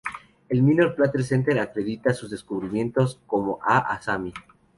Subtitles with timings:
[0.49, 3.77] El Minor Planet Center acredita sus descubrimientos como A.
[3.77, 4.33] Asami.